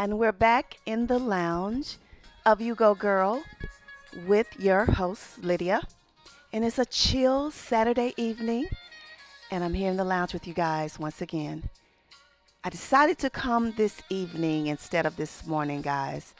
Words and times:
And 0.00 0.16
we're 0.16 0.30
back 0.30 0.78
in 0.86 1.08
the 1.08 1.18
lounge 1.18 1.96
of 2.46 2.60
You 2.60 2.76
Go 2.76 2.94
Girl 2.94 3.42
with 4.28 4.46
your 4.56 4.84
host, 4.84 5.42
Lydia. 5.42 5.82
And 6.52 6.64
it's 6.64 6.78
a 6.78 6.86
chill 6.86 7.50
Saturday 7.50 8.14
evening. 8.16 8.68
And 9.50 9.64
I'm 9.64 9.74
here 9.74 9.90
in 9.90 9.96
the 9.96 10.04
lounge 10.04 10.34
with 10.34 10.46
you 10.46 10.54
guys 10.54 11.00
once 11.00 11.20
again. 11.20 11.68
I 12.62 12.70
decided 12.70 13.18
to 13.18 13.28
come 13.28 13.72
this 13.72 14.00
evening 14.08 14.68
instead 14.68 15.04
of 15.04 15.16
this 15.16 15.44
morning, 15.48 15.82
guys. 15.82 16.32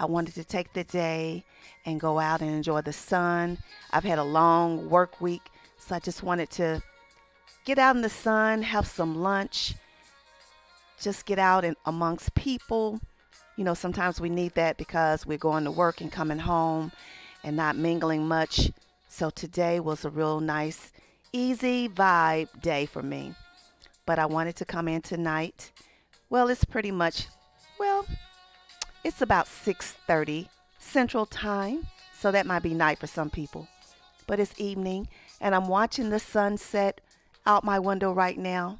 I 0.00 0.06
wanted 0.06 0.34
to 0.34 0.42
take 0.42 0.72
the 0.72 0.82
day 0.82 1.44
and 1.86 2.00
go 2.00 2.18
out 2.18 2.40
and 2.40 2.50
enjoy 2.50 2.80
the 2.80 2.92
sun. 2.92 3.58
I've 3.92 4.02
had 4.02 4.18
a 4.18 4.24
long 4.24 4.90
work 4.90 5.20
week, 5.20 5.48
so 5.78 5.94
I 5.94 6.00
just 6.00 6.24
wanted 6.24 6.50
to 6.58 6.82
get 7.64 7.78
out 7.78 7.94
in 7.94 8.02
the 8.02 8.10
sun, 8.10 8.62
have 8.62 8.88
some 8.88 9.22
lunch, 9.22 9.74
just 11.00 11.26
get 11.26 11.38
out 11.38 11.64
and 11.64 11.76
amongst 11.86 12.34
people. 12.34 13.00
You 13.56 13.64
know, 13.64 13.74
sometimes 13.74 14.20
we 14.20 14.28
need 14.28 14.54
that 14.54 14.76
because 14.76 15.26
we're 15.26 15.38
going 15.38 15.64
to 15.64 15.70
work 15.70 16.00
and 16.00 16.10
coming 16.10 16.38
home 16.38 16.92
and 17.42 17.56
not 17.56 17.76
mingling 17.76 18.26
much. 18.26 18.70
So 19.08 19.30
today 19.30 19.80
was 19.80 20.04
a 20.04 20.10
real 20.10 20.40
nice, 20.40 20.92
easy 21.32 21.88
vibe 21.88 22.60
day 22.60 22.86
for 22.86 23.02
me. 23.02 23.34
But 24.06 24.18
I 24.18 24.26
wanted 24.26 24.56
to 24.56 24.64
come 24.64 24.88
in 24.88 25.02
tonight. 25.02 25.72
Well, 26.28 26.48
it's 26.48 26.64
pretty 26.64 26.90
much 26.90 27.26
well, 27.78 28.04
it's 29.02 29.22
about 29.22 29.46
6:30 29.46 30.48
Central 30.78 31.24
Time, 31.24 31.86
so 32.12 32.30
that 32.30 32.44
might 32.44 32.62
be 32.62 32.74
night 32.74 32.98
for 32.98 33.06
some 33.06 33.30
people. 33.30 33.68
But 34.26 34.38
it's 34.38 34.60
evening 34.60 35.08
and 35.40 35.54
I'm 35.54 35.66
watching 35.66 36.10
the 36.10 36.18
sunset 36.18 37.00
out 37.46 37.64
my 37.64 37.78
window 37.78 38.12
right 38.12 38.36
now 38.36 38.76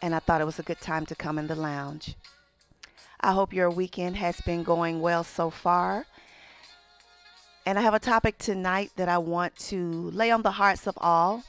and 0.00 0.14
I 0.14 0.18
thought 0.18 0.40
it 0.40 0.46
was 0.46 0.58
a 0.58 0.64
good 0.64 0.80
time 0.80 1.06
to 1.06 1.14
come 1.14 1.38
in 1.38 1.46
the 1.46 1.56
lounge. 1.56 2.14
I 3.20 3.32
hope 3.32 3.52
your 3.52 3.70
weekend 3.70 4.16
has 4.16 4.40
been 4.42 4.62
going 4.62 5.00
well 5.00 5.24
so 5.24 5.50
far. 5.50 6.06
And 7.66 7.78
I 7.78 7.82
have 7.82 7.94
a 7.94 7.98
topic 7.98 8.38
tonight 8.38 8.92
that 8.96 9.08
I 9.08 9.18
want 9.18 9.56
to 9.56 10.10
lay 10.12 10.30
on 10.30 10.42
the 10.42 10.52
hearts 10.52 10.86
of 10.86 10.96
all 10.98 11.42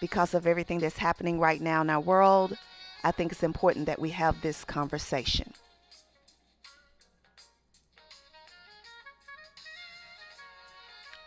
because 0.00 0.34
of 0.34 0.46
everything 0.46 0.80
that's 0.80 0.98
happening 0.98 1.38
right 1.38 1.60
now 1.60 1.80
in 1.80 1.88
our 1.88 2.00
world. 2.00 2.58
I 3.04 3.12
think 3.12 3.32
it's 3.32 3.42
important 3.42 3.86
that 3.86 4.00
we 4.00 4.10
have 4.10 4.42
this 4.42 4.64
conversation. 4.64 5.52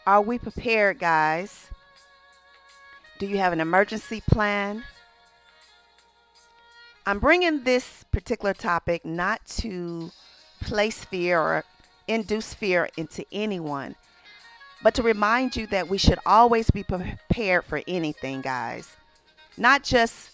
Are 0.05 0.21
we 0.21 0.37
prepared, 0.37 0.99
guys? 0.99 1.71
Do 3.17 3.25
you 3.25 3.37
have 3.37 3.53
an 3.53 3.61
emergency 3.61 4.21
plan? 4.21 4.83
I'm 7.07 7.19
bringing 7.19 7.63
this 7.63 8.03
particular 8.11 8.55
topic 8.55 9.05
not 9.05 9.45
to 9.57 10.11
place 10.61 11.05
fear 11.05 11.39
or 11.39 11.63
induce 12.07 12.55
fear 12.55 12.89
into 12.97 13.23
anyone, 13.31 13.95
but 14.81 14.95
to 14.95 15.03
remind 15.03 15.55
you 15.55 15.67
that 15.67 15.87
we 15.87 15.99
should 15.99 16.17
always 16.25 16.71
be 16.71 16.81
prepared 16.81 17.63
for 17.65 17.83
anything, 17.87 18.41
guys. 18.41 18.97
Not 19.55 19.83
just 19.83 20.31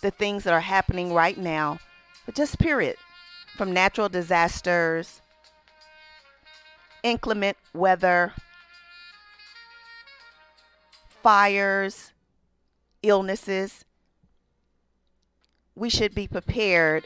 the 0.00 0.10
things 0.10 0.42
that 0.42 0.52
are 0.52 0.60
happening 0.60 1.14
right 1.14 1.38
now, 1.38 1.78
but 2.26 2.34
just 2.34 2.58
period. 2.58 2.96
From 3.56 3.72
natural 3.72 4.08
disasters, 4.08 5.20
inclement 7.04 7.56
weather, 7.72 8.32
fires, 11.22 12.10
illnesses 13.04 13.84
we 15.74 15.88
should 15.88 16.14
be 16.14 16.26
prepared 16.26 17.04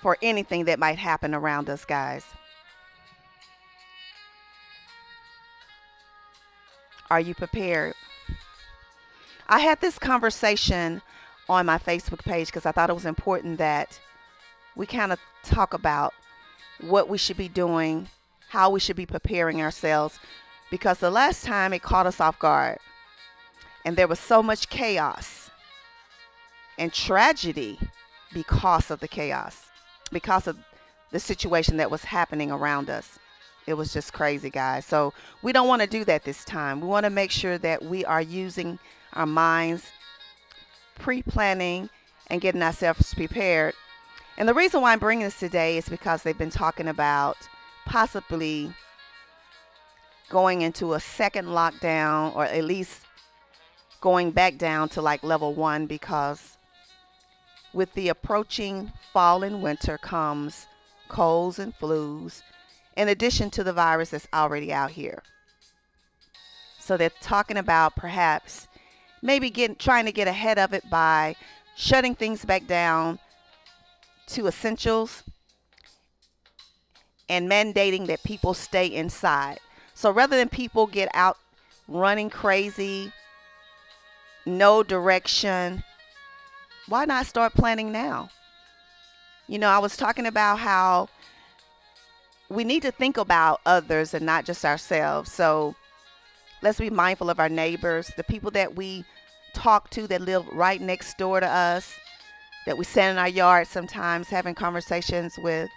for 0.00 0.16
anything 0.22 0.64
that 0.64 0.78
might 0.78 0.98
happen 0.98 1.34
around 1.34 1.68
us, 1.68 1.84
guys. 1.84 2.24
Are 7.10 7.20
you 7.20 7.34
prepared? 7.34 7.94
I 9.48 9.60
had 9.60 9.80
this 9.80 9.98
conversation 9.98 11.00
on 11.48 11.64
my 11.64 11.78
Facebook 11.78 12.22
page 12.22 12.48
because 12.48 12.66
I 12.66 12.72
thought 12.72 12.90
it 12.90 12.94
was 12.94 13.06
important 13.06 13.58
that 13.58 13.98
we 14.76 14.86
kind 14.86 15.12
of 15.12 15.18
talk 15.42 15.72
about 15.72 16.12
what 16.80 17.08
we 17.08 17.16
should 17.16 17.38
be 17.38 17.48
doing, 17.48 18.08
how 18.50 18.70
we 18.70 18.78
should 18.78 18.96
be 18.96 19.06
preparing 19.06 19.62
ourselves, 19.62 20.20
because 20.70 20.98
the 20.98 21.10
last 21.10 21.44
time 21.44 21.72
it 21.72 21.82
caught 21.82 22.06
us 22.06 22.20
off 22.20 22.38
guard 22.38 22.78
and 23.84 23.96
there 23.96 24.08
was 24.08 24.18
so 24.18 24.42
much 24.42 24.68
chaos 24.68 25.50
and 26.78 26.92
tragedy 26.92 27.78
because 28.32 28.90
of 28.90 29.00
the 29.00 29.08
chaos, 29.08 29.66
because 30.12 30.46
of 30.46 30.58
the 31.10 31.18
situation 31.18 31.76
that 31.78 31.90
was 31.90 32.04
happening 32.04 32.50
around 32.50 32.90
us. 32.90 33.18
It 33.66 33.74
was 33.74 33.92
just 33.92 34.12
crazy, 34.12 34.50
guys. 34.50 34.86
So 34.86 35.12
we 35.42 35.52
don't 35.52 35.68
want 35.68 35.82
to 35.82 35.88
do 35.88 36.04
that 36.04 36.24
this 36.24 36.44
time. 36.44 36.80
We 36.80 36.86
want 36.86 37.04
to 37.04 37.10
make 37.10 37.30
sure 37.30 37.58
that 37.58 37.84
we 37.84 38.04
are 38.04 38.22
using 38.22 38.78
our 39.12 39.26
minds, 39.26 39.90
pre 40.98 41.22
planning, 41.22 41.90
and 42.28 42.40
getting 42.40 42.62
ourselves 42.62 43.12
prepared. 43.14 43.74
And 44.36 44.48
the 44.48 44.54
reason 44.54 44.80
why 44.80 44.92
I'm 44.92 44.98
bringing 44.98 45.24
this 45.24 45.38
today 45.38 45.76
is 45.76 45.88
because 45.88 46.22
they've 46.22 46.38
been 46.38 46.50
talking 46.50 46.88
about 46.88 47.36
possibly 47.84 48.72
going 50.28 50.62
into 50.62 50.94
a 50.94 51.00
second 51.00 51.46
lockdown 51.46 52.34
or 52.36 52.44
at 52.44 52.64
least 52.64 53.02
going 54.00 54.30
back 54.30 54.56
down 54.58 54.88
to 54.90 55.02
like 55.02 55.22
level 55.22 55.54
one 55.54 55.86
because 55.86 56.56
with 57.72 57.92
the 57.94 58.08
approaching 58.08 58.92
fall 59.12 59.42
and 59.42 59.62
winter 59.62 59.98
comes 59.98 60.66
colds 61.08 61.58
and 61.58 61.76
flus, 61.78 62.42
in 62.96 63.08
addition 63.08 63.50
to 63.50 63.64
the 63.64 63.72
virus 63.72 64.10
that's 64.10 64.28
already 64.32 64.72
out 64.72 64.90
here. 64.90 65.22
So 66.78 66.96
they're 66.96 67.10
talking 67.20 67.56
about 67.56 67.96
perhaps 67.96 68.68
maybe 69.20 69.50
getting 69.50 69.76
trying 69.76 70.06
to 70.06 70.12
get 70.12 70.28
ahead 70.28 70.58
of 70.58 70.72
it 70.72 70.88
by 70.88 71.36
shutting 71.76 72.14
things 72.14 72.44
back 72.44 72.66
down 72.66 73.18
to 74.28 74.46
essentials 74.46 75.22
and 77.28 77.50
mandating 77.50 78.06
that 78.06 78.22
people 78.22 78.54
stay 78.54 78.86
inside. 78.86 79.58
So 79.94 80.10
rather 80.10 80.36
than 80.36 80.48
people 80.48 80.86
get 80.86 81.10
out 81.14 81.36
running 81.88 82.30
crazy, 82.30 83.12
no 84.48 84.82
direction, 84.82 85.84
why 86.88 87.04
not 87.04 87.26
start 87.26 87.54
planning 87.54 87.92
now? 87.92 88.30
You 89.46 89.58
know, 89.58 89.68
I 89.68 89.78
was 89.78 89.96
talking 89.96 90.26
about 90.26 90.58
how 90.58 91.08
we 92.48 92.64
need 92.64 92.82
to 92.82 92.90
think 92.90 93.16
about 93.16 93.60
others 93.66 94.14
and 94.14 94.24
not 94.24 94.44
just 94.44 94.64
ourselves. 94.64 95.30
So 95.32 95.74
let's 96.62 96.78
be 96.78 96.90
mindful 96.90 97.30
of 97.30 97.40
our 97.40 97.48
neighbors, 97.48 98.10
the 98.16 98.24
people 98.24 98.50
that 98.52 98.74
we 98.74 99.04
talk 99.54 99.90
to 99.90 100.06
that 100.06 100.22
live 100.22 100.46
right 100.48 100.80
next 100.80 101.18
door 101.18 101.40
to 101.40 101.46
us, 101.46 101.94
that 102.66 102.78
we 102.78 102.84
stand 102.84 103.12
in 103.12 103.18
our 103.18 103.28
yard 103.28 103.66
sometimes 103.66 104.28
having 104.28 104.54
conversations 104.54 105.38
with. 105.38 105.68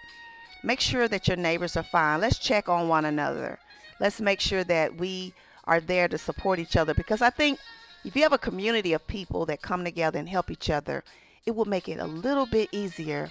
Make 0.64 0.80
sure 0.80 1.08
that 1.08 1.28
your 1.28 1.38
neighbors 1.38 1.76
are 1.76 1.84
fine. 1.84 2.22
Let's 2.22 2.38
check 2.38 2.70
on 2.70 2.88
one 2.88 3.06
another. 3.06 3.59
Let's 4.00 4.22
make 4.22 4.40
sure 4.40 4.64
that 4.66 4.97
we 4.97 5.34
are 5.66 5.79
there 5.79 6.08
to 6.08 6.18
support 6.18 6.59
each 6.59 6.76
other 6.76 6.94
because 6.94 7.22
I 7.22 7.29
think 7.29 7.59
if 8.03 8.16
you 8.16 8.24
have 8.24 8.34
a 8.34 8.38
community 8.38 8.94
of 8.94 9.06
people 9.08 9.46
that 9.46 9.62
come 9.62 9.84
together 9.84 10.18
and 10.18 10.28
help 10.28 10.50
each 10.50 10.70
other, 10.70 11.03
it 11.46 11.56
will 11.56 11.66
make 11.66 11.88
it 11.88 12.00
a 12.00 12.06
little 12.06 12.46
bit 12.46 12.70
easier 12.72 13.30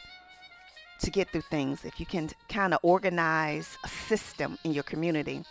to 1.01 1.11
get 1.11 1.29
through 1.31 1.43
things 1.43 1.85
if 1.85 1.99
you 1.99 2.07
can 2.07 2.31
kind 2.49 2.75
of 2.75 2.81
organize 2.83 3.79
a 3.85 3.89
system 3.89 4.59
in 4.65 4.73
your 4.73 4.83
community 4.83 5.45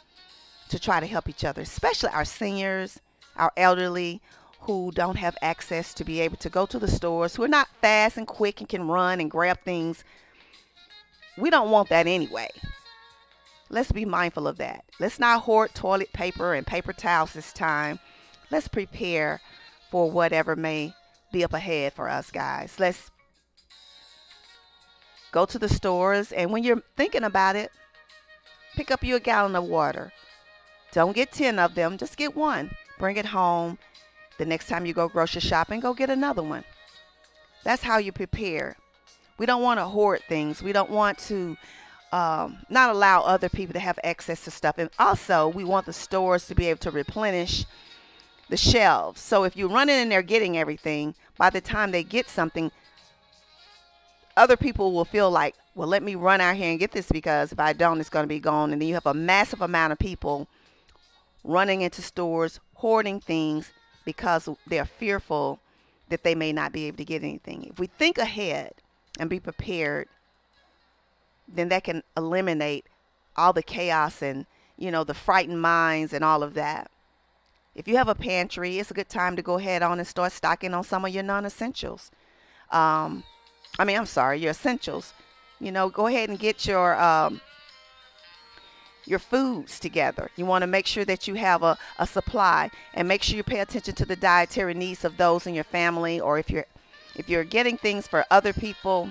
to 0.70 0.80
try 0.80 1.00
to 1.00 1.08
help 1.08 1.28
each 1.28 1.44
other, 1.44 1.62
especially 1.62 2.10
our 2.10 2.26
seniors, 2.26 3.00
our 3.36 3.52
elderly 3.58 4.22
who 4.62 4.92
don't 4.92 5.16
have 5.16 5.36
access 5.42 5.94
to 5.94 6.04
be 6.04 6.20
able 6.20 6.38
to 6.38 6.50
go 6.50 6.66
to 6.66 6.78
the 6.78 6.88
stores, 6.88 7.36
who 7.36 7.44
are 7.44 7.48
not 7.48 7.68
fast 7.82 8.18
and 8.18 8.28
quick 8.28 8.60
and 8.60 8.70
can 8.70 8.88
run 8.88 9.20
and 9.20 9.32
grab 9.32 9.60
things. 9.62 10.04
We 11.38 11.50
don't 11.50 11.72
want 11.72 11.90
that 11.90 12.08
anyway. 12.08 12.50
Let's 13.70 13.92
be 13.92 14.06
mindful 14.06 14.48
of 14.48 14.58
that. 14.58 14.84
Let's 15.00 15.20
not 15.20 15.44
hoard 15.44 15.74
toilet 15.74 16.12
paper 16.14 16.54
and 16.54 16.68
paper 16.68 16.94
towels 16.94 17.34
this 17.34 17.54
time 17.54 18.00
let's 18.52 18.68
prepare 18.68 19.42
for 19.90 20.10
whatever 20.10 20.56
may 20.56 20.94
be 21.32 21.44
up 21.44 21.54
ahead 21.54 21.94
for 21.94 22.10
us, 22.10 22.32
guys. 22.32 22.80
Let's 22.80 23.12
go 25.32 25.46
to 25.46 25.60
the 25.60 25.70
stores, 25.70 26.32
and 26.32 26.52
when 26.52 26.64
you're 26.64 26.84
thinking 26.96 27.24
about 27.24 27.56
it, 27.56 27.72
pick 28.76 28.92
up 28.92 29.04
you 29.04 29.16
a 29.16 29.20
gallon 29.20 29.56
of 29.56 29.66
water. 29.66 30.12
Don't 30.92 31.16
get 31.16 31.32
10 31.32 31.60
of 31.60 31.76
them, 31.76 31.98
just 31.98 32.18
get 32.18 32.36
one. 32.36 32.72
Bring 32.98 33.18
it 33.18 33.28
home. 33.28 33.78
The 34.38 34.46
next 34.46 34.68
time 34.68 34.86
you 34.86 34.94
go 34.94 35.08
grocery 35.08 35.42
shopping, 35.42 35.82
go 35.82 35.94
get 35.94 36.10
another 36.10 36.42
one. 36.42 36.64
That's 37.64 37.84
how 37.84 37.98
you 37.98 38.12
prepare. 38.12 38.76
We 39.38 39.46
don't 39.46 39.62
want 39.62 39.80
to 39.80 39.86
hoard 39.86 40.22
things. 40.28 40.64
We 40.64 40.72
don't 40.72 40.90
want 40.90 41.18
to 41.20 41.58
um, 42.12 42.58
not 42.70 42.90
allow 42.90 43.22
other 43.22 43.50
people 43.50 43.74
to 43.74 43.80
have 43.80 44.00
access 44.04 44.44
to 44.46 44.52
stuff. 44.52 44.78
And 44.78 44.90
also, 44.98 45.48
we 45.48 45.64
want 45.64 45.86
the 45.86 45.94
stores 45.94 46.48
to 46.48 46.56
be 46.56 46.68
able 46.68 46.80
to 46.80 46.92
replenish 46.92 47.66
the 48.50 48.58
shelves. 48.58 49.22
So 49.22 49.44
if 49.44 49.56
you're 49.56 49.70
running 49.70 50.00
in 50.00 50.10
there 50.10 50.22
getting 50.22 50.58
everything, 50.58 51.16
by 51.38 51.50
the 51.50 51.62
time 51.62 51.92
they 51.92 52.04
get 52.04 52.28
something, 52.28 52.72
other 54.36 54.58
people 54.58 54.92
will 54.92 55.06
feel 55.06 55.30
like, 55.30 55.56
well, 55.76 55.88
let 55.88 56.04
me 56.04 56.16
run 56.16 56.42
out 56.42 56.56
here 56.56 56.72
and 56.72 56.80
get 56.80 56.92
this 56.92 57.10
because 57.12 57.52
if 57.52 57.60
I 57.60 57.74
don't, 57.74 58.00
it's 58.00 58.10
going 58.10 58.24
to 58.24 58.28
be 58.28 58.40
gone. 58.40 58.74
And 58.74 58.82
then 58.82 58.90
you 58.90 58.96
have 58.96 59.06
a 59.06 59.14
massive 59.14 59.62
amount 59.62 59.94
of 59.94 60.00
people 60.00 60.48
running 61.44 61.82
into 61.82 62.02
stores, 62.02 62.60
hoarding 62.76 63.20
things 63.20 63.72
because 64.04 64.50
they're 64.68 64.86
fearful 64.86 65.60
that 66.10 66.24
they 66.24 66.36
may 66.36 66.52
not 66.52 66.72
be 66.72 66.86
able 66.86 66.98
to 66.98 67.06
get 67.06 67.24
anything. 67.24 67.66
If 67.66 67.80
we 67.80 67.88
think 67.88 68.18
ahead 68.18 68.74
and 69.20 69.30
be 69.30 69.40
prepared, 69.40 70.08
then 71.48 71.70
that 71.70 71.84
can 71.84 72.04
eliminate 72.18 72.86
all 73.38 73.54
the 73.54 73.64
chaos 73.64 74.22
and, 74.22 74.46
you 74.78 74.92
know, 74.92 75.04
the 75.04 75.14
frightened 75.14 75.62
minds 75.62 76.14
and 76.14 76.24
all 76.24 76.44
of 76.44 76.56
that. 76.56 76.90
If 77.80 77.88
you 77.88 77.96
have 77.96 78.10
a 78.10 78.14
pantry, 78.14 78.78
it's 78.78 78.92
a 78.92 78.94
good 78.94 79.08
time 79.08 79.38
to 79.38 79.42
go 79.42 79.58
ahead 79.58 79.82
on 79.82 80.00
and 80.00 80.08
start 80.08 80.34
stocking 80.34 80.74
on 80.74 80.84
some 80.84 81.06
of 81.06 81.14
your 81.14 81.24
non 81.24 81.46
essentials. 81.46 82.12
Um, 82.72 83.24
I 83.80 83.86
mean, 83.86 83.96
I'm 83.96 84.06
sorry, 84.06 84.42
your 84.42 84.52
essentials. 84.52 85.14
You 85.62 85.72
know, 85.72 85.88
go 85.88 86.08
ahead 86.08 86.28
and 86.28 86.38
get 86.38 86.68
your 86.68 87.00
um, 87.00 87.40
your 89.06 89.18
foods 89.18 89.80
together. 89.80 90.30
You 90.36 90.46
want 90.46 90.64
to 90.64 90.68
make 90.68 90.88
sure 90.88 91.06
that 91.06 91.26
you 91.26 91.36
have 91.36 91.64
a, 91.64 91.78
a 91.98 92.06
supply 92.06 92.70
and 92.94 93.08
make 93.08 93.24
sure 93.24 93.38
you 93.38 93.44
pay 93.44 93.62
attention 93.62 93.96
to 93.96 94.06
the 94.06 94.18
dietary 94.18 94.74
needs 94.74 95.06
of 95.06 95.16
those 95.16 95.48
in 95.48 95.54
your 95.54 95.64
family 95.64 96.20
or 96.20 96.38
if 96.38 96.50
you're 96.50 96.66
if 97.16 97.30
you're 97.30 97.46
getting 97.46 97.78
things 97.78 98.08
for 98.08 98.26
other 98.30 98.52
people, 98.52 99.10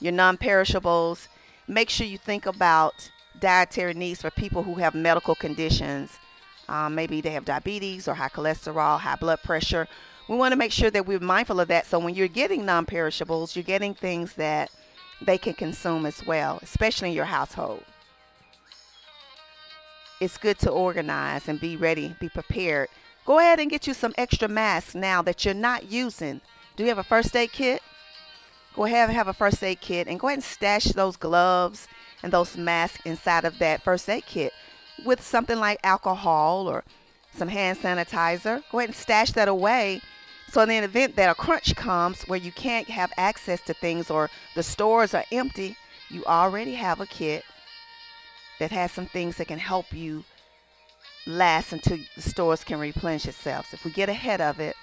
your 0.00 0.12
non-perishables, 0.12 1.28
make 1.66 1.88
sure 1.88 2.06
you 2.06 2.18
think 2.18 2.44
about 2.44 3.10
dietary 3.40 3.94
needs 3.94 4.20
for 4.20 4.30
people 4.30 4.64
who 4.64 4.74
have 4.74 4.94
medical 4.94 5.34
conditions. 5.34 6.18
Um, 6.70 6.94
maybe 6.94 7.20
they 7.20 7.30
have 7.30 7.44
diabetes 7.44 8.08
or 8.08 8.14
high 8.14 8.28
cholesterol, 8.28 8.98
high 8.98 9.16
blood 9.16 9.42
pressure. 9.42 9.86
We 10.28 10.36
want 10.36 10.52
to 10.52 10.58
make 10.58 10.72
sure 10.72 10.90
that 10.90 11.06
we're 11.06 11.18
mindful 11.18 11.60
of 11.60 11.68
that. 11.68 11.86
So 11.86 11.98
when 11.98 12.14
you're 12.14 12.28
getting 12.28 12.64
non 12.64 12.86
perishables, 12.86 13.54
you're 13.54 13.62
getting 13.62 13.94
things 13.94 14.34
that 14.34 14.70
they 15.20 15.36
can 15.36 15.54
consume 15.54 16.06
as 16.06 16.24
well, 16.24 16.60
especially 16.62 17.10
in 17.10 17.14
your 17.14 17.26
household 17.26 17.84
it's 20.20 20.36
good 20.36 20.58
to 20.58 20.70
organize 20.70 21.48
and 21.48 21.58
be 21.58 21.76
ready, 21.76 22.14
be 22.20 22.28
prepared. 22.28 22.88
Go 23.24 23.38
ahead 23.38 23.58
and 23.58 23.70
get 23.70 23.86
you 23.86 23.94
some 23.94 24.14
extra 24.18 24.48
masks 24.48 24.94
now 24.94 25.22
that 25.22 25.44
you're 25.44 25.54
not 25.54 25.90
using. 25.90 26.40
Do 26.76 26.82
you 26.82 26.88
have 26.90 26.98
a 26.98 27.02
first 27.02 27.34
aid 27.34 27.52
kit? 27.52 27.82
Go 28.76 28.84
ahead 28.84 29.08
and 29.08 29.16
have 29.16 29.28
a 29.28 29.32
first 29.32 29.62
aid 29.64 29.80
kit 29.80 30.06
and 30.06 30.20
go 30.20 30.28
ahead 30.28 30.38
and 30.38 30.44
stash 30.44 30.84
those 30.84 31.16
gloves 31.16 31.88
and 32.22 32.32
those 32.32 32.56
masks 32.56 33.00
inside 33.04 33.44
of 33.44 33.58
that 33.58 33.82
first 33.82 34.08
aid 34.08 34.26
kit 34.26 34.52
with 35.04 35.22
something 35.22 35.58
like 35.58 35.78
alcohol 35.84 36.68
or 36.68 36.84
some 37.34 37.48
hand 37.48 37.78
sanitizer. 37.78 38.62
Go 38.70 38.78
ahead 38.78 38.90
and 38.90 38.96
stash 38.96 39.32
that 39.32 39.48
away. 39.48 40.00
So 40.50 40.60
in 40.62 40.68
the 40.68 40.78
event 40.78 41.16
that 41.16 41.30
a 41.30 41.34
crunch 41.34 41.76
comes 41.76 42.22
where 42.22 42.38
you 42.38 42.50
can't 42.50 42.88
have 42.88 43.12
access 43.16 43.60
to 43.62 43.74
things 43.74 44.10
or 44.10 44.30
the 44.56 44.62
stores 44.62 45.14
are 45.14 45.24
empty, 45.30 45.76
you 46.08 46.24
already 46.24 46.74
have 46.74 47.00
a 47.00 47.06
kit 47.06 47.44
that 48.58 48.72
has 48.72 48.90
some 48.90 49.06
things 49.06 49.36
that 49.36 49.46
can 49.46 49.58
help 49.60 49.92
you 49.92 50.24
last 51.26 51.72
until 51.72 51.98
the 52.16 52.22
stores 52.22 52.64
can 52.64 52.80
replenish 52.80 53.26
itself. 53.26 53.70
So 53.70 53.76
if 53.76 53.84
we 53.84 53.92
get 53.92 54.08
ahead 54.08 54.40
of 54.40 54.58
it 54.58 54.74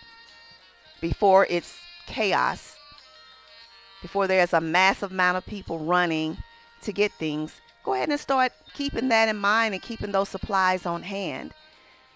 before 1.02 1.46
it's 1.50 1.78
chaos, 2.08 2.76
before 4.02 4.28
there's 4.28 4.54
a 4.54 4.62
massive 4.62 5.12
amount 5.12 5.38
of 5.38 5.46
people 5.46 5.80
running 5.80 6.38
to 6.84 6.94
get 6.94 7.12
things, 7.14 7.60
go 7.88 7.94
ahead 7.94 8.10
and 8.10 8.20
start 8.20 8.52
keeping 8.74 9.08
that 9.08 9.30
in 9.30 9.38
mind 9.38 9.74
and 9.74 9.82
keeping 9.82 10.12
those 10.12 10.28
supplies 10.28 10.86
on 10.86 11.04
hand. 11.04 11.54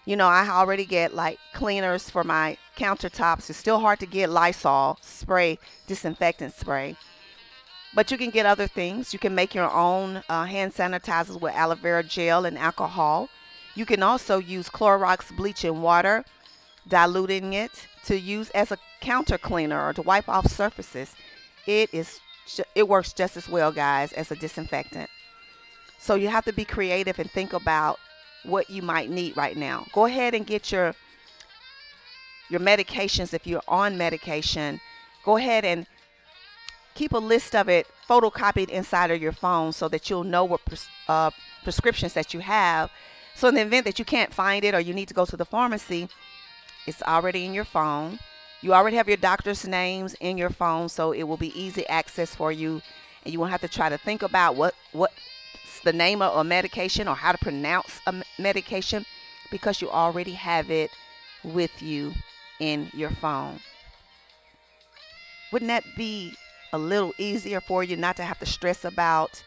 You 0.04 0.16
know, 0.16 0.26
I 0.26 0.46
already 0.46 0.84
get 0.84 1.14
like 1.14 1.38
cleaners 1.54 2.10
for 2.10 2.22
my 2.22 2.58
countertops. 2.76 3.48
It's 3.48 3.58
still 3.58 3.80
hard 3.80 3.98
to 4.00 4.06
get 4.06 4.28
Lysol 4.28 4.98
spray, 5.00 5.58
disinfectant 5.86 6.52
spray. 6.52 6.96
But 7.94 8.10
you 8.10 8.18
can 8.18 8.28
get 8.28 8.44
other 8.44 8.66
things. 8.66 9.14
You 9.14 9.18
can 9.18 9.34
make 9.34 9.54
your 9.54 9.70
own 9.70 10.22
uh, 10.28 10.44
hand 10.44 10.74
sanitizers 10.74 11.40
with 11.40 11.54
aloe 11.54 11.76
vera 11.76 12.02
gel 12.02 12.44
and 12.44 12.58
alcohol. 12.58 13.30
You 13.74 13.86
can 13.86 14.02
also 14.02 14.36
use 14.36 14.68
Clorox 14.68 15.34
bleach 15.34 15.64
and 15.64 15.82
water, 15.82 16.22
diluting 16.86 17.54
it 17.54 17.88
to 18.04 18.20
use 18.20 18.50
as 18.50 18.72
a 18.72 18.78
counter 19.00 19.38
cleaner 19.38 19.88
or 19.88 19.94
to 19.94 20.02
wipe 20.02 20.28
off 20.28 20.48
surfaces. 20.48 21.14
It 21.66 21.94
is 21.94 22.20
it 22.74 22.86
works 22.88 23.14
just 23.14 23.38
as 23.38 23.48
well, 23.48 23.72
guys, 23.72 24.12
as 24.12 24.30
a 24.30 24.36
disinfectant. 24.36 25.08
So 26.02 26.16
you 26.16 26.26
have 26.26 26.44
to 26.46 26.52
be 26.52 26.64
creative 26.64 27.20
and 27.20 27.30
think 27.30 27.52
about 27.52 28.00
what 28.42 28.68
you 28.68 28.82
might 28.82 29.08
need 29.08 29.36
right 29.36 29.56
now. 29.56 29.86
Go 29.92 30.06
ahead 30.06 30.34
and 30.34 30.44
get 30.44 30.72
your 30.72 30.96
your 32.50 32.58
medications 32.58 33.32
if 33.32 33.46
you're 33.46 33.62
on 33.68 33.96
medication. 33.96 34.80
Go 35.24 35.36
ahead 35.36 35.64
and 35.64 35.86
keep 36.96 37.12
a 37.12 37.18
list 37.18 37.54
of 37.54 37.68
it 37.68 37.86
photocopied 38.08 38.68
inside 38.68 39.12
of 39.12 39.22
your 39.22 39.30
phone 39.30 39.72
so 39.72 39.88
that 39.90 40.10
you'll 40.10 40.24
know 40.24 40.44
what 40.44 40.64
pres- 40.64 40.88
uh, 41.06 41.30
prescriptions 41.62 42.14
that 42.14 42.34
you 42.34 42.40
have. 42.40 42.90
So 43.36 43.46
in 43.46 43.54
the 43.54 43.62
event 43.62 43.86
that 43.86 44.00
you 44.00 44.04
can't 44.04 44.34
find 44.34 44.64
it 44.64 44.74
or 44.74 44.80
you 44.80 44.92
need 44.92 45.06
to 45.06 45.14
go 45.14 45.24
to 45.24 45.36
the 45.36 45.44
pharmacy, 45.44 46.08
it's 46.84 47.02
already 47.04 47.46
in 47.46 47.54
your 47.54 47.64
phone. 47.64 48.18
You 48.60 48.74
already 48.74 48.96
have 48.96 49.06
your 49.06 49.18
doctor's 49.18 49.68
names 49.68 50.14
in 50.14 50.36
your 50.36 50.50
phone, 50.50 50.88
so 50.88 51.12
it 51.12 51.22
will 51.22 51.36
be 51.36 51.58
easy 51.58 51.86
access 51.86 52.34
for 52.34 52.50
you, 52.50 52.82
and 53.24 53.32
you 53.32 53.38
won't 53.38 53.52
have 53.52 53.60
to 53.60 53.68
try 53.68 53.88
to 53.88 53.98
think 53.98 54.22
about 54.22 54.56
what 54.56 54.74
what's 54.90 55.14
the 55.84 55.92
name 55.92 56.22
of 56.22 56.36
a 56.36 56.44
medication 56.44 57.08
or 57.08 57.14
how 57.14 57.32
to 57.32 57.38
pronounce 57.38 58.00
a 58.06 58.22
medication 58.38 59.04
because 59.50 59.80
you 59.80 59.90
already 59.90 60.32
have 60.32 60.70
it 60.70 60.90
with 61.44 61.82
you 61.82 62.12
in 62.60 62.88
your 62.92 63.10
phone. 63.10 63.60
Wouldn't 65.52 65.68
that 65.68 65.84
be 65.96 66.34
a 66.72 66.78
little 66.78 67.12
easier 67.18 67.60
for 67.60 67.84
you 67.84 67.96
not 67.96 68.16
to 68.16 68.24
have 68.24 68.38
to 68.38 68.46
stress 68.46 68.84
about 68.84 69.44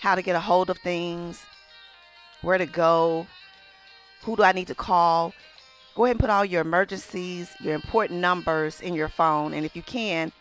how 0.00 0.14
to 0.14 0.22
get 0.22 0.36
a 0.36 0.40
hold 0.40 0.68
of 0.68 0.78
things, 0.78 1.44
where 2.42 2.58
to 2.58 2.66
go, 2.66 3.26
who 4.22 4.36
do 4.36 4.42
I 4.42 4.52
need 4.52 4.68
to 4.68 4.74
call. 4.74 5.32
Go 5.94 6.04
ahead 6.04 6.16
and 6.16 6.20
put 6.20 6.30
all 6.30 6.44
your 6.44 6.62
emergencies, 6.62 7.50
your 7.60 7.74
important 7.74 8.20
numbers 8.20 8.80
in 8.80 8.94
your 8.94 9.08
phone. 9.08 9.52
And 9.52 9.64
if 9.64 9.76
you 9.76 9.82
can, 9.82 10.32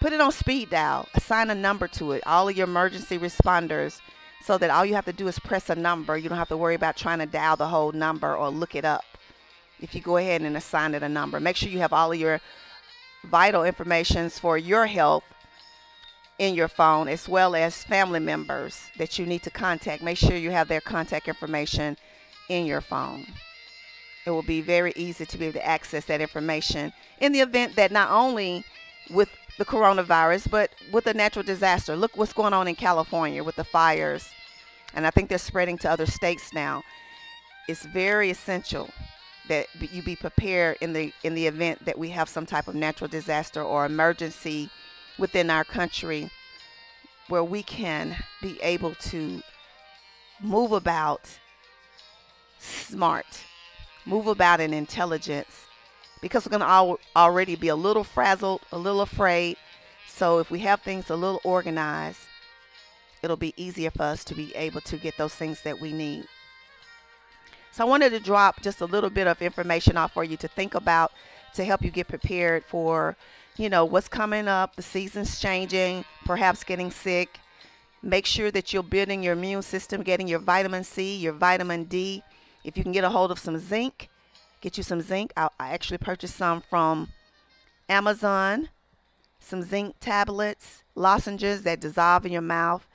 put 0.00 0.12
it 0.12 0.20
on 0.20 0.32
speed 0.32 0.70
dial, 0.70 1.08
assign 1.14 1.50
a 1.50 1.54
number 1.54 1.88
to 1.88 2.12
it, 2.12 2.22
all 2.26 2.48
of 2.48 2.56
your 2.56 2.66
emergency 2.66 3.18
responders, 3.18 4.00
so 4.44 4.58
that 4.58 4.70
all 4.70 4.86
you 4.86 4.94
have 4.94 5.04
to 5.06 5.12
do 5.12 5.26
is 5.26 5.38
press 5.38 5.70
a 5.70 5.74
number. 5.74 6.16
You 6.16 6.28
don't 6.28 6.38
have 6.38 6.48
to 6.48 6.56
worry 6.56 6.74
about 6.74 6.96
trying 6.96 7.18
to 7.18 7.26
dial 7.26 7.56
the 7.56 7.66
whole 7.66 7.92
number 7.92 8.36
or 8.36 8.48
look 8.48 8.74
it 8.74 8.84
up. 8.84 9.04
If 9.80 9.94
you 9.94 10.00
go 10.00 10.16
ahead 10.16 10.42
and 10.42 10.56
assign 10.56 10.94
it 10.94 11.02
a 11.02 11.08
number, 11.08 11.40
make 11.40 11.56
sure 11.56 11.68
you 11.68 11.80
have 11.80 11.92
all 11.92 12.12
of 12.12 12.18
your 12.18 12.40
vital 13.24 13.64
information 13.64 14.30
for 14.30 14.56
your 14.56 14.86
health 14.86 15.24
in 16.38 16.54
your 16.54 16.68
phone 16.68 17.08
as 17.08 17.28
well 17.28 17.54
as 17.54 17.82
family 17.84 18.20
members 18.20 18.78
that 18.98 19.18
you 19.18 19.26
need 19.26 19.42
to 19.42 19.50
contact. 19.50 20.02
Make 20.02 20.18
sure 20.18 20.36
you 20.36 20.50
have 20.50 20.68
their 20.68 20.80
contact 20.80 21.28
information 21.28 21.96
in 22.48 22.66
your 22.66 22.80
phone. 22.80 23.26
It 24.26 24.30
will 24.30 24.42
be 24.42 24.60
very 24.60 24.92
easy 24.96 25.24
to 25.24 25.38
be 25.38 25.46
able 25.46 25.60
to 25.60 25.66
access 25.66 26.04
that 26.06 26.20
information 26.20 26.92
in 27.20 27.32
the 27.32 27.40
event 27.40 27.76
that 27.76 27.92
not 27.92 28.10
only 28.10 28.64
with 29.10 29.30
the 29.58 29.64
coronavirus, 29.64 30.50
but 30.50 30.70
with 30.92 31.06
a 31.06 31.14
natural 31.14 31.42
disaster. 31.42 31.96
Look 31.96 32.16
what's 32.16 32.32
going 32.32 32.52
on 32.52 32.68
in 32.68 32.74
California 32.74 33.42
with 33.42 33.56
the 33.56 33.64
fires. 33.64 34.28
And 34.94 35.06
I 35.06 35.10
think 35.10 35.28
they're 35.28 35.38
spreading 35.38 35.78
to 35.78 35.90
other 35.90 36.06
states 36.06 36.52
now. 36.52 36.82
It's 37.68 37.84
very 37.84 38.30
essential 38.30 38.90
that 39.48 39.66
you 39.92 40.02
be 40.02 40.16
prepared 40.16 40.76
in 40.80 40.92
the 40.92 41.12
in 41.22 41.34
the 41.34 41.46
event 41.46 41.84
that 41.84 41.98
we 41.98 42.10
have 42.10 42.28
some 42.28 42.46
type 42.46 42.68
of 42.68 42.74
natural 42.74 43.08
disaster 43.08 43.62
or 43.62 43.86
emergency 43.86 44.70
within 45.18 45.50
our 45.50 45.64
country 45.64 46.30
where 47.28 47.44
we 47.44 47.62
can 47.62 48.16
be 48.42 48.60
able 48.60 48.94
to 48.96 49.40
move 50.40 50.72
about 50.72 51.38
smart 52.58 53.26
move 54.04 54.26
about 54.26 54.60
in 54.60 54.74
intelligence 54.74 55.65
because 56.20 56.44
we're 56.44 56.50
going 56.50 56.60
to 56.60 56.66
al- 56.66 57.00
already 57.14 57.56
be 57.56 57.68
a 57.68 57.76
little 57.76 58.04
frazzled 58.04 58.60
a 58.72 58.78
little 58.78 59.00
afraid 59.00 59.56
so 60.08 60.38
if 60.38 60.50
we 60.50 60.60
have 60.60 60.80
things 60.80 61.10
a 61.10 61.16
little 61.16 61.40
organized 61.44 62.20
it'll 63.22 63.36
be 63.36 63.54
easier 63.56 63.90
for 63.90 64.02
us 64.02 64.24
to 64.24 64.34
be 64.34 64.54
able 64.54 64.80
to 64.80 64.96
get 64.96 65.16
those 65.16 65.34
things 65.34 65.62
that 65.62 65.80
we 65.80 65.92
need 65.92 66.26
so 67.76 67.84
I 67.84 67.88
wanted 67.88 68.08
to 68.12 68.20
drop 68.20 68.62
just 68.62 68.80
a 68.80 68.86
little 68.86 69.10
bit 69.10 69.26
of 69.26 69.42
information 69.42 69.98
off 69.98 70.14
for 70.14 70.24
you 70.24 70.38
to 70.38 70.48
think 70.48 70.74
about 70.74 71.12
to 71.56 71.62
help 71.62 71.82
you 71.82 71.90
get 71.90 72.08
prepared 72.08 72.64
for, 72.64 73.18
you 73.58 73.68
know, 73.68 73.84
what's 73.84 74.08
coming 74.08 74.48
up, 74.48 74.76
the 74.76 74.82
season's 74.82 75.38
changing, 75.38 76.02
perhaps 76.24 76.64
getting 76.64 76.90
sick. 76.90 77.38
Make 78.02 78.24
sure 78.24 78.50
that 78.50 78.72
you're 78.72 78.82
building 78.82 79.22
your 79.22 79.34
immune 79.34 79.60
system, 79.60 80.02
getting 80.02 80.26
your 80.26 80.38
vitamin 80.38 80.84
C, 80.84 81.16
your 81.16 81.34
vitamin 81.34 81.84
D. 81.84 82.22
If 82.64 82.78
you 82.78 82.82
can 82.82 82.92
get 82.92 83.04
a 83.04 83.10
hold 83.10 83.30
of 83.30 83.38
some 83.38 83.58
zinc, 83.58 84.08
get 84.60 84.76
you 84.76 84.82
some 84.82 85.00
zinc. 85.00 85.32
I, 85.36 85.48
I 85.58 85.70
actually 85.70 85.98
purchased 85.98 86.36
some 86.36 86.60
from 86.60 87.08
Amazon, 87.88 88.68
some 89.38 89.62
zinc 89.62 89.96
tablets, 90.00 90.82
lozenges 90.94 91.62
that 91.62 91.80
dissolve 91.80 92.26
in 92.26 92.32
your 92.32 92.42
mouth 92.42 92.86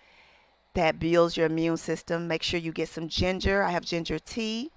that 0.73 0.99
builds 0.99 1.35
your 1.37 1.47
immune 1.47 1.77
system. 1.77 2.27
Make 2.27 2.43
sure 2.43 2.59
you 2.59 2.71
get 2.71 2.89
some 2.89 3.07
ginger. 3.07 3.63
I 3.63 3.71
have 3.71 3.85
ginger 3.85 4.19
tea. 4.19 4.71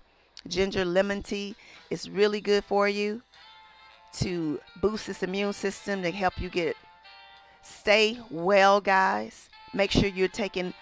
Ginger 0.47 0.85
lemon 0.85 1.23
tea 1.23 1.57
is 1.91 2.11
really 2.11 2.41
good 2.41 2.65
for 2.65 2.89
you 2.89 3.23
to 4.19 4.61
boost 4.81 5.07
this 5.07 5.23
immune 5.23 5.53
system 5.53 6.03
to 6.03 6.11
help 6.11 6.41
you 6.41 6.49
get 6.49 6.77
stay 7.63 8.19
well, 8.31 8.81
guys. 8.81 9.49
Make 9.73 9.91
sure 9.91 10.07
you're 10.09 10.29
taking 10.29 10.75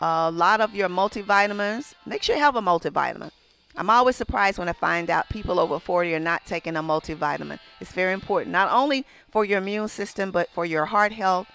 a 0.00 0.30
lot 0.30 0.60
of 0.60 0.74
your 0.74 0.88
multivitamins. 0.88 1.94
Make 2.06 2.22
sure 2.22 2.36
you 2.36 2.42
have 2.42 2.56
a 2.56 2.62
multivitamin. 2.62 3.30
I'm 3.76 3.88
always 3.88 4.16
surprised 4.16 4.58
when 4.58 4.68
I 4.68 4.74
find 4.74 5.08
out 5.08 5.30
people 5.30 5.58
over 5.58 5.78
40 5.78 6.14
are 6.14 6.20
not 6.20 6.44
taking 6.44 6.76
a 6.76 6.82
multivitamin. 6.82 7.58
It's 7.80 7.92
very 7.92 8.12
important, 8.12 8.52
not 8.52 8.70
only 8.70 9.06
for 9.30 9.44
your 9.44 9.58
immune 9.58 9.88
system, 9.88 10.30
but 10.30 10.50
for 10.50 10.66
your 10.66 10.84
heart 10.84 11.12
health, 11.12 11.46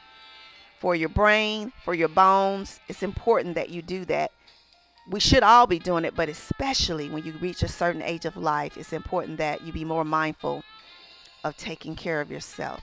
for 0.79 0.95
your 0.95 1.09
brain, 1.09 1.71
for 1.83 1.93
your 1.93 2.07
bones. 2.07 2.79
It's 2.87 3.03
important 3.03 3.55
that 3.55 3.69
you 3.69 3.81
do 3.83 4.03
that. 4.05 4.31
We 5.09 5.19
should 5.19 5.43
all 5.43 5.67
be 5.67 5.79
doing 5.79 6.05
it, 6.05 6.15
but 6.15 6.27
especially 6.27 7.09
when 7.09 7.23
you 7.23 7.33
reach 7.33 7.61
a 7.61 7.67
certain 7.67 8.01
age 8.01 8.25
of 8.25 8.35
life, 8.35 8.77
it's 8.77 8.93
important 8.93 9.37
that 9.37 9.61
you 9.61 9.71
be 9.71 9.85
more 9.85 10.03
mindful 10.03 10.63
of 11.43 11.55
taking 11.55 11.95
care 11.95 12.19
of 12.19 12.31
yourself. 12.31 12.81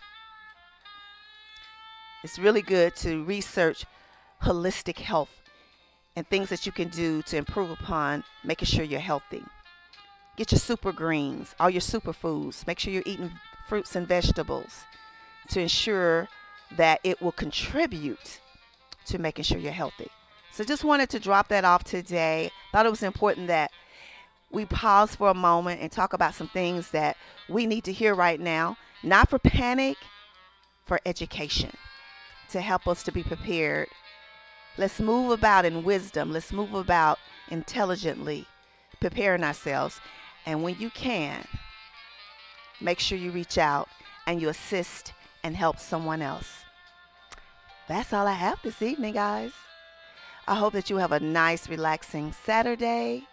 It's 2.23 2.39
really 2.39 2.63
good 2.63 2.97
to 2.97 3.25
research 3.25 3.85
holistic 4.43 4.99
health 4.99 5.44
and 6.17 6.27
things 6.29 6.49
that 6.49 6.67
you 6.67 6.73
can 6.73 6.89
do 6.89 7.23
to 7.23 7.37
improve 7.37 7.71
upon 7.71 8.25
making 8.45 8.67
sure 8.67 8.85
you're 8.85 9.01
healthy. 9.01 9.43
Get 10.37 10.53
your 10.53 10.59
super 10.59 10.93
greens, 10.93 11.55
all 11.61 11.71
your 11.71 11.81
superfoods. 11.81 12.67
Make 12.67 12.79
sure 12.79 12.93
you're 12.93 13.03
eating 13.07 13.31
fruits 13.69 13.95
and 13.97 14.07
vegetables 14.07 14.85
to 15.49 15.61
ensure 15.61 16.29
that 16.77 17.01
it 17.05 17.21
will 17.21 17.33
contribute 17.33 18.41
to 19.07 19.19
making 19.19 19.45
sure 19.45 19.59
you're 19.59 19.73
healthy. 19.73 20.09
So 20.53 20.65
just 20.65 20.85
wanted 20.85 21.11
to 21.11 21.21
drop 21.21 21.49
that 21.49 21.65
off 21.65 21.85
today. 21.85 22.51
Thought 22.73 22.87
it 22.87 22.91
was 22.91 23.03
important 23.03 23.49
that 23.49 23.71
we 24.51 24.65
pause 24.65 25.15
for 25.15 25.31
a 25.31 25.35
moment 25.35 25.81
and 25.81 25.91
talk 25.91 26.13
about 26.13 26.35
some 26.35 26.49
things 26.49 26.91
that 26.91 27.17
we 27.49 27.67
need 27.67 27.85
to 27.85 27.93
hear 27.93 28.15
right 28.15 28.41
now, 28.41 28.77
not 29.03 29.29
for 29.29 29.39
panic, 29.39 29.97
for 30.85 31.01
education 31.05 31.73
to 32.51 32.61
help 32.61 32.87
us 32.87 33.03
to 33.03 33.13
be 33.13 33.23
prepared 33.23 33.89
Let's 34.77 34.99
move 34.99 35.31
about 35.31 35.65
in 35.65 35.85
wisdom. 35.85 36.33
Let's 36.33 36.53
move 36.53 36.75
about 36.75 37.19
intelligently, 37.49 38.47
preparing 39.01 39.45
ourselves. 39.45 40.01
And 40.47 40.65
when 40.65 40.77
you 40.81 40.91
can, 40.91 41.47
make 42.81 42.99
sure 42.99 43.17
you 43.17 43.31
reach 43.31 43.57
out 43.57 43.89
and 44.27 44.43
you 44.43 44.49
assist 44.49 45.13
and 45.45 45.57
help 45.57 45.79
someone 45.79 46.23
else. 46.23 46.65
That's 47.87 48.13
all 48.13 48.27
I 48.27 48.33
have 48.33 48.61
this 48.63 48.83
evening, 48.83 49.15
guys. 49.15 49.53
I 50.49 50.57
hope 50.57 50.73
that 50.73 50.91
you 50.91 50.97
have 50.97 51.13
a 51.13 51.21
nice, 51.21 51.69
relaxing 51.69 52.33
Saturday. 52.33 53.29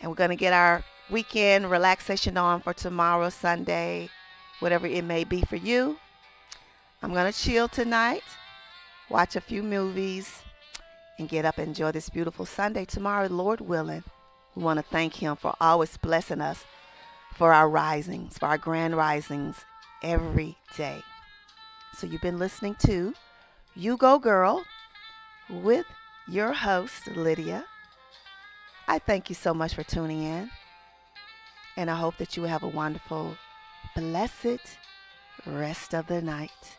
And 0.00 0.10
we're 0.10 0.16
going 0.16 0.30
to 0.30 0.36
get 0.36 0.52
our 0.52 0.84
weekend 1.10 1.68
relaxation 1.68 2.36
on 2.36 2.60
for 2.60 2.72
tomorrow, 2.72 3.28
Sunday, 3.30 4.10
whatever 4.60 4.86
it 4.86 5.04
may 5.04 5.24
be 5.24 5.42
for 5.42 5.56
you. 5.56 5.98
I'm 7.02 7.12
going 7.12 7.30
to 7.30 7.38
chill 7.38 7.68
tonight 7.68 8.22
watch 9.08 9.36
a 9.36 9.40
few 9.40 9.62
movies, 9.62 10.42
and 11.18 11.28
get 11.28 11.44
up 11.44 11.58
and 11.58 11.68
enjoy 11.68 11.92
this 11.92 12.10
beautiful 12.10 12.44
Sunday 12.44 12.84
tomorrow, 12.84 13.28
Lord 13.28 13.60
willing. 13.60 14.04
We 14.54 14.62
want 14.62 14.78
to 14.78 14.84
thank 14.84 15.14
Him 15.14 15.36
for 15.36 15.54
always 15.60 15.96
blessing 15.96 16.40
us 16.40 16.64
for 17.34 17.52
our 17.52 17.68
risings, 17.68 18.38
for 18.38 18.46
our 18.46 18.58
grand 18.58 18.96
risings 18.96 19.64
every 20.02 20.56
day. 20.76 21.02
So 21.94 22.06
you've 22.06 22.22
been 22.22 22.38
listening 22.38 22.76
to 22.86 23.14
You 23.74 23.96
Go 23.96 24.18
Girl 24.18 24.64
with 25.50 25.86
your 26.28 26.52
host, 26.52 27.06
Lydia. 27.08 27.64
I 28.88 28.98
thank 28.98 29.28
you 29.28 29.34
so 29.34 29.52
much 29.52 29.74
for 29.74 29.82
tuning 29.82 30.22
in. 30.22 30.50
And 31.76 31.90
I 31.90 31.96
hope 31.96 32.16
that 32.16 32.36
you 32.36 32.44
have 32.44 32.62
a 32.62 32.68
wonderful, 32.68 33.36
blessed 33.94 34.78
rest 35.46 35.94
of 35.94 36.06
the 36.06 36.22
night. 36.22 36.76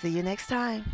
See 0.00 0.10
you 0.10 0.22
next 0.22 0.46
time. 0.46 0.84